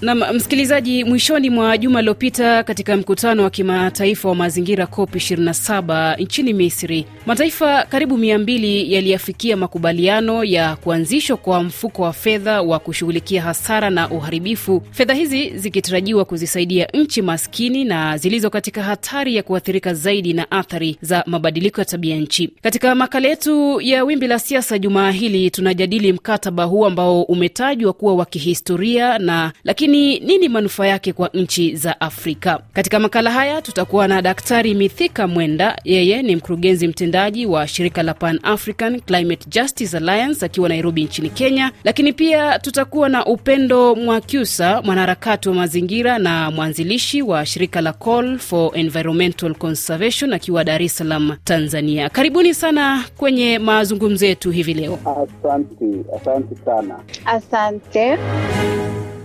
[0.00, 6.52] Na msikilizaji, mwishoni mwa juma lililopita katika mkutano wa kimataifa wa mazingira COP 27 nchini
[6.52, 13.90] Misri, mataifa karibu 200 yaliyafikia makubaliano ya kuanzishwa kwa mfuko wa fedha wa kushughulikia hasara
[13.90, 20.32] na uharibifu, fedha hizi zikitarajiwa kuzisaidia nchi maskini na zilizo katika hatari ya kuathirika zaidi
[20.32, 22.50] na athari za mabadiliko ya tabia nchi.
[22.62, 28.14] Katika makala yetu ya Wimbi la Siasa jumaa hili tunajadili mkataba huu ambao umetajwa kuwa
[28.14, 32.60] wa kihistoria na lakini lakini nini manufaa yake kwa nchi za Afrika?
[32.72, 38.14] Katika makala haya tutakuwa na Daktari Mithika Mwenda, yeye ni mkurugenzi mtendaji wa shirika la
[38.14, 44.82] Pan African Climate Justice Alliance akiwa Nairobi nchini Kenya, lakini pia tutakuwa na Upendo Mwakyusa,
[44.82, 50.96] mwanaharakati wa mazingira na mwanzilishi wa shirika la Call for Environmental Conservation akiwa Dar es
[50.96, 52.08] Salaam, Tanzania.
[52.08, 54.98] Karibuni sana kwenye mazungumzo yetu hivi leo.
[55.04, 55.86] Asante,
[56.16, 56.98] asante sana.
[57.24, 58.18] Asante.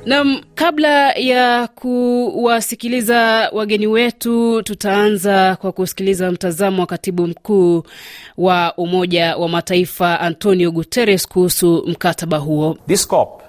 [0.05, 7.83] Nam, kabla ya kuwasikiliza wageni wetu, tutaanza kwa kusikiliza mtazamo wa katibu mkuu
[8.37, 12.77] wa Umoja wa Mataifa Antonio Guterres kuhusu mkataba huo.
[12.87, 13.42] This COP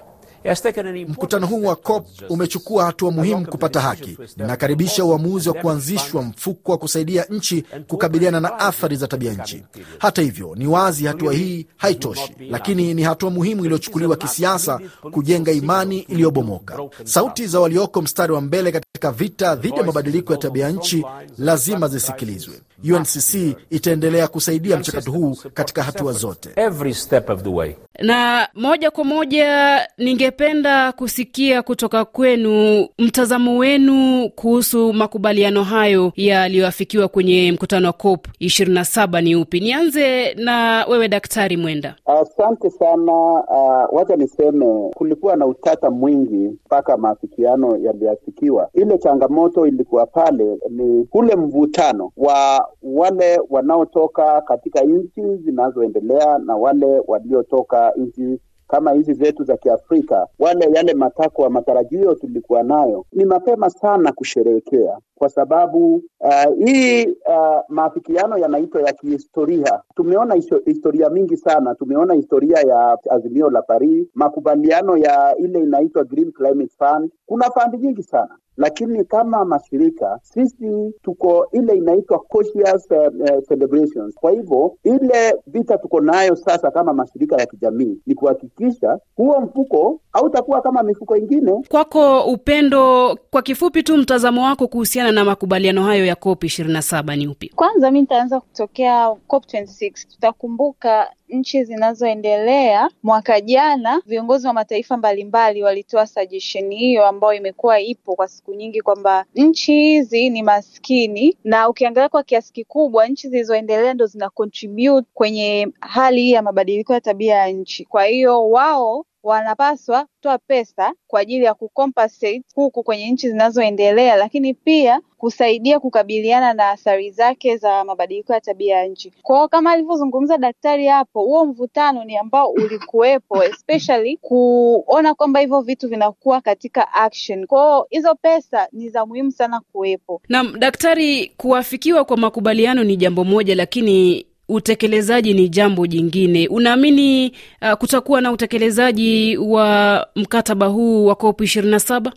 [1.07, 4.17] Mkutano huu wa COP umechukua hatua muhimu kupata haki.
[4.37, 9.63] Ninakaribisha uamuzi wa kuanzishwa mfuko wa kusaidia nchi kukabiliana na athari za tabia nchi.
[9.99, 14.79] Hata hivyo, ni wazi hatua hii haitoshi, lakini ni hatua muhimu iliyochukuliwa kisiasa
[15.11, 16.79] kujenga imani iliyobomoka.
[17.03, 21.05] Sauti za walioko mstari wa mbele katika vita dhidi ya mabadiliko ya tabia nchi
[21.37, 22.53] lazima zisikilizwe.
[22.83, 26.49] UNCC itaendelea kusaidia mchakato huu katika hatua zote.
[26.55, 27.71] every step of the way.
[27.99, 37.51] Na moja kwa moja, ningependa kusikia kutoka kwenu mtazamo wenu kuhusu makubaliano hayo yaliyoafikiwa kwenye
[37.51, 39.59] mkutano wa COP 27 ni upi?
[39.59, 41.95] Nianze na wewe Daktari Mwenda.
[42.05, 43.11] Asante sana.
[43.11, 48.69] Uh, wacha niseme kulikuwa na utata mwingi mpaka maafikiano yaliyoafikiwa.
[48.73, 57.01] Ile changamoto ilikuwa pale ni ule mvutano wa wale wanaotoka katika nchi zinazoendelea na wale
[57.07, 63.69] waliotoka nchi kama nchi zetu za Kiafrika, wale yale matakwa matarajio tulikuwa nayo, ni mapema
[63.69, 69.81] sana kusherehekea kwa sababu uh, hii uh, maafikiano yanaitwa ya kihistoria.
[69.95, 76.03] Tumeona histo- historia mingi sana, tumeona historia ya azimio la Paris, makubaliano ya ile inaitwa
[76.03, 77.11] Green Climate Fund.
[77.25, 84.15] Kuna fandi nyingi sana lakini kama mashirika sisi tuko ile inaitwa cautious uh, uh, celebrations.
[84.15, 89.99] Kwa hivyo ile vita tuko nayo sasa kama mashirika ya kijamii ni kuhakikisha huo mfuko
[90.19, 91.51] hautakuwa kama mifuko ingine.
[91.69, 97.27] Kwako Upendo, kwa kifupi tu mtazamo wako kuhusiana na makubaliano hayo ya COP 27 ni
[97.27, 97.49] upi?
[97.49, 100.07] Kwanza mi nitaanza kutokea COP26.
[100.11, 108.15] Tutakumbuka nchi zinazoendelea, mwaka jana viongozi wa mataifa mbalimbali walitoa suggestion hiyo ambayo imekuwa ipo
[108.15, 113.93] kwa siku nyingi kwamba nchi hizi ni maskini, na ukiangalia kwa kiasi kikubwa nchi zilizoendelea
[113.93, 117.85] ndo zina contribute kwenye hali hii ya mabadiliko ya tabia ya nchi.
[117.85, 124.53] Kwa hiyo wao wanapaswa kutoa pesa kwa ajili ya kucompensate huku kwenye nchi zinazoendelea, lakini
[124.53, 129.13] pia kusaidia kukabiliana na athari zake za mabadiliko ya tabia ya nchi.
[129.21, 135.61] Kwa hiyo kama alivyozungumza daktari hapo, huo mvutano ni ambao ulikuwepo, especially kuona kwamba hivyo
[135.61, 137.47] vitu vinakuwa katika action.
[137.47, 140.21] Kwa hiyo hizo pesa ni za muhimu sana kuwepo.
[140.29, 146.47] Naam, daktari, kuafikiwa kwa makubaliano ni jambo moja, lakini utekelezaji ni jambo jingine.
[146.47, 152.11] Unaamini uh, kutakuwa na utekelezaji wa mkataba huu wa COP 27?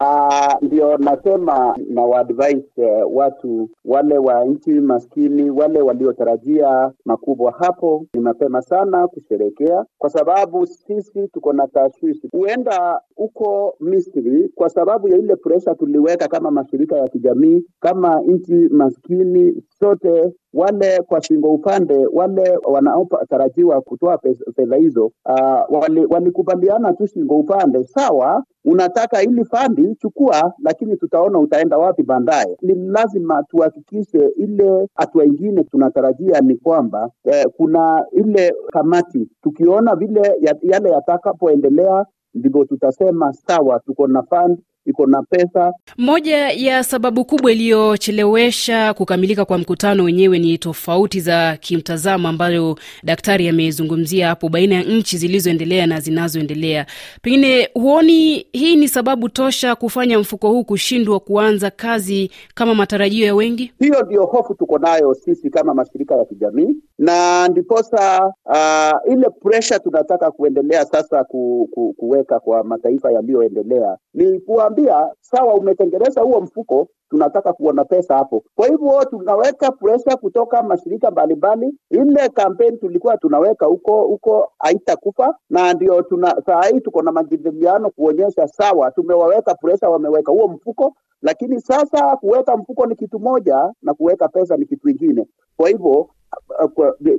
[0.00, 8.06] Ah, ndio nasema na waadvise eh, watu wale wa nchi maskini, wale waliotarajia makubwa, hapo
[8.14, 12.28] ni mapema sana kusherekea, kwa sababu sisi tuko na tashwishi.
[12.32, 18.54] Huenda huko Misri, kwa sababu ya ile presha tuliweka kama mashirika ya kijamii, kama nchi
[18.54, 24.18] maskini sote wale kwa shingo upande wale wanaotarajiwa kutoa
[24.56, 31.38] fedha hizo uh, walikubaliana wali tu shingo upande, sawa, unataka ili fandi chukua, lakini tutaona
[31.38, 32.56] utaenda wapi baadaye.
[32.62, 40.34] Ni lazima tuhakikishe ile hatua ingine tunatarajia ni kwamba eh, kuna ile kamati, tukiona vile
[40.62, 45.72] yale yatakapoendelea ndivyo tutasema sawa, tuko na fund iko na pesa.
[45.98, 53.48] Moja ya sababu kubwa iliyochelewesha kukamilika kwa mkutano wenyewe ni tofauti za kimtazamo ambayo daktari
[53.48, 56.86] amezungumzia hapo baina ya nchi zilizoendelea na zinazoendelea.
[57.22, 63.34] Pengine huoni hii ni sababu tosha kufanya mfuko huu kushindwa kuanza kazi kama matarajio ya
[63.34, 63.72] wengi?
[63.78, 69.78] Hiyo ndio hofu tuko nayo sisi kama mashirika ya kijamii, na ndiposa uh, ile presha
[69.78, 74.40] tunataka kuendelea sasa ku, ku, kuweka kwa mataifa yaliyoendelea ni
[74.74, 78.44] kuambia sawa, umetengeneza huo mfuko, tunataka kuona pesa hapo.
[78.54, 81.74] Kwa hivyo tunaweka pressure kutoka mashirika mbalimbali.
[81.90, 87.90] Ile kampeni tulikuwa tunaweka huko huko haitakufa, na ndio tuna saa hii tuko na majadiliano
[87.90, 93.94] kuonyesha sawa, tumewaweka pressure, wameweka huo mfuko, lakini sasa kuweka mfuko ni kitu moja na
[93.94, 95.26] kuweka pesa ni kitu ingine.
[95.56, 96.08] Kwa hivyo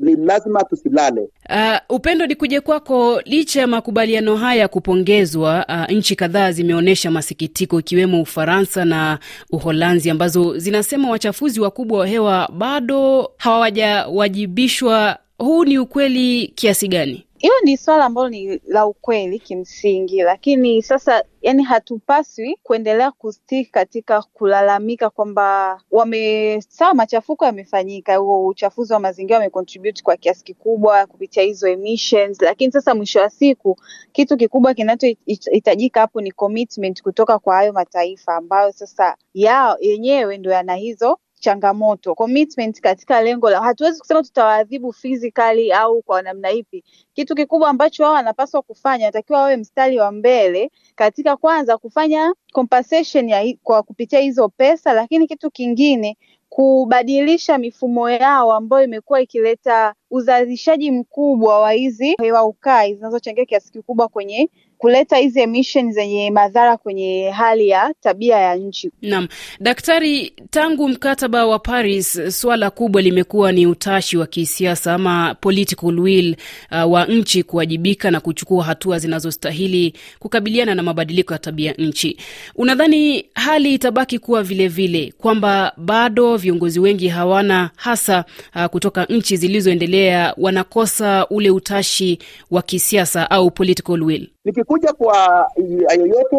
[0.01, 1.21] ni lazima tusilale.
[1.49, 3.21] Uh, Upendo, ni kuja kwako.
[3.25, 9.19] Licha ya makubaliano haya kupongezwa, uh, nchi kadhaa zimeonyesha masikitiko ikiwemo Ufaransa na
[9.51, 15.17] Uholanzi ambazo zinasema wachafuzi wakubwa wa hewa bado hawajawajibishwa.
[15.37, 17.25] Huu ni ukweli kiasi gani?
[17.45, 24.21] Hilo ni swala ambalo ni la ukweli kimsingi, lakini sasa, yani, hatupaswi kuendelea kustiki katika
[24.21, 31.43] kulalamika kwamba wame sawa, machafuko yamefanyika, huo uchafuzi wa mazingira wamecontribute kwa kiasi kikubwa kupitia
[31.43, 33.77] hizo emissions, lakini sasa mwisho wa siku
[34.11, 40.51] kitu kikubwa kinachohitajika hapo ni commitment kutoka kwa hayo mataifa ambayo sasa yao yenyewe ndo
[40.51, 46.83] yana hizo changamoto commitment katika lengo la, hatuwezi kusema tutawaadhibu physically au kwa namna ipi.
[47.13, 53.29] Kitu kikubwa ambacho wao wanapaswa kufanya, natakiwa wawe mstari wa mbele katika kwanza kufanya compensation
[53.29, 56.17] ya kwa kupitia hizo pesa, lakini kitu kingine
[56.49, 64.07] kubadilisha mifumo yao ambayo imekuwa ikileta uzalishaji mkubwa wa hizi hewa ukai zinazochangia kiasi kikubwa
[64.07, 64.49] kwenye
[64.85, 68.91] kuleta hizi emission zenye madhara kwenye hali ya tabia ya nchi.
[69.01, 69.27] Naam,
[69.59, 76.35] daktari, tangu mkataba wa Paris suala kubwa limekuwa ni utashi wa kisiasa ama political will
[76.71, 82.17] uh, wa nchi kuwajibika na kuchukua hatua zinazostahili kukabiliana na mabadiliko ya tabia nchi.
[82.55, 90.33] Unadhani hali itabaki kuwa vilevile kwamba bado viongozi wengi hawana hasa uh, kutoka nchi zilizoendelea
[90.37, 92.19] wanakosa ule utashi
[92.51, 94.29] wa kisiasa au political will?
[94.45, 95.51] Nikikuja kwa
[95.97, 96.35] yoyote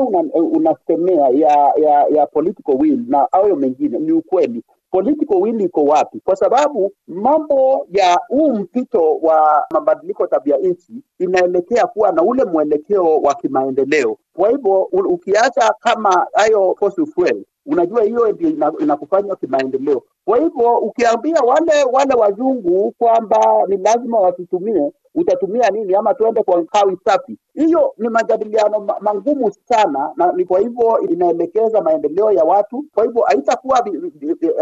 [0.52, 5.84] unasemea una ya, ya ya political will na hayo mengine, ni ukweli political will iko
[5.84, 6.20] wapi?
[6.24, 13.16] Kwa sababu mambo ya huu mpito wa mabadiliko tabia nchi inaelekea kuwa na ule mwelekeo
[13.18, 14.16] wa kimaendeleo.
[14.36, 20.02] Kwa hivyo ukiacha kama hayo fossil fuel, unajua hiyo ndio inakufanya kimaendeleo.
[20.26, 26.64] Kwa hivyo ukiambia wale wale wazungu kwamba ni lazima wasitumie utatumia nini ama tuende kwa
[26.64, 27.38] kawi safi?
[27.54, 32.84] Hiyo ni majadiliano mangumu sana, na ni kwa hivyo inaelekeza maendeleo ya watu.
[32.94, 33.84] Kwa hivyo haitakuwa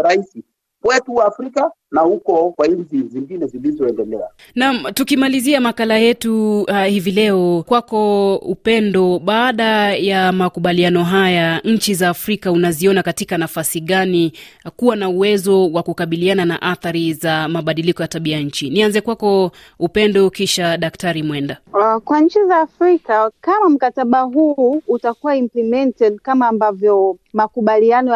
[0.03, 0.43] rahisi
[0.81, 4.27] kwetu Afrika na huko kwa nchi zingine zilizoendelea.
[4.55, 12.09] Naam, tukimalizia makala yetu uh, hivi leo, kwako Upendo, baada ya makubaliano haya, nchi za
[12.09, 14.33] Afrika unaziona katika nafasi gani
[14.75, 18.69] kuwa na uwezo wa kukabiliana na athari za mabadiliko ya tabia nchi?
[18.69, 21.57] Nianze kwako Upendo, kisha Daktari Mwenda.
[21.73, 28.15] Uh, kwa nchi za Afrika kama mkataba huu utakuwa implemented kama ambavyo makubaliano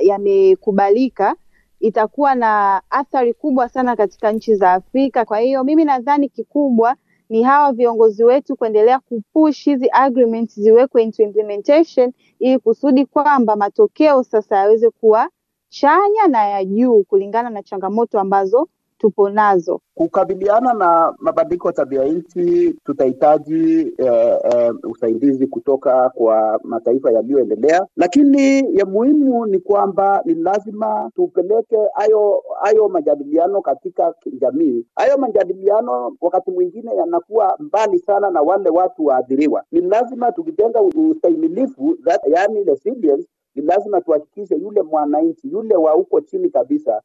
[0.00, 1.36] yamekubalika ya, ya, ya
[1.80, 5.24] itakuwa na athari kubwa sana katika nchi za Afrika.
[5.24, 6.96] Kwa hiyo mimi nadhani kikubwa
[7.28, 14.22] ni hawa viongozi wetu kuendelea kupush hizi agreements ziwekwe into implementation, ili kusudi kwamba matokeo
[14.22, 15.28] sasa yaweze kuwa
[15.68, 18.68] chanya na ya juu kulingana na changamoto ambazo
[19.00, 19.80] tupo nazo.
[19.94, 28.76] Kukabiliana na mabadiliko ya tabia nchi tutahitaji eh, eh, usaidizi kutoka kwa mataifa yaliyoendelea, lakini
[28.78, 34.84] ya muhimu ni kwamba ni lazima tupeleke hayo hayo majadiliano katika jamii.
[34.96, 39.64] Hayo majadiliano wakati mwingine yanakuwa mbali sana na wale watu waathiriwa.
[39.72, 41.96] Ni lazima tukijenga ustahimilifu,
[42.26, 47.02] yaani resilience, ni lazima tuhakikishe yule mwananchi yule wa huko chini kabisa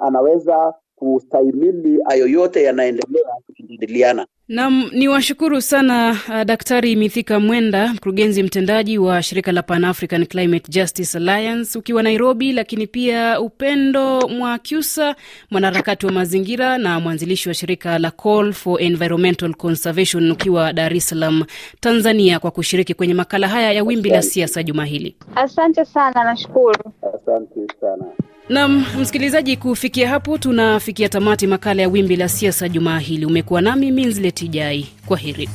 [0.00, 3.22] anaweza kustahimili hayo yote yanaendelea
[3.56, 4.26] kujadiliana.
[4.48, 10.26] Naam, ni washukuru sana uh, Daktari Mithika Mwenda, mkurugenzi mtendaji wa shirika la Pan African
[10.26, 15.16] Climate Justice Alliance ukiwa Nairobi, lakini pia Upendo Mwakyusa,
[15.50, 21.08] mwanaharakati wa mazingira na mwanzilishi wa shirika la Call for Environmental Conservation ukiwa Dar es
[21.08, 21.44] Salaam,
[21.80, 25.16] Tanzania, kwa kushiriki kwenye makala haya ya Wimbi la Siasa juma hili.
[25.36, 26.92] Asante sana, nashukuru.
[27.34, 28.04] Asante sana.
[28.48, 33.26] Nam msikilizaji, kufikia hapo tunafikia tamati makala ya Wimbi la Siasa jumaa hili.
[33.26, 35.48] Umekuwa nami Minzlet Jai, kwa heri.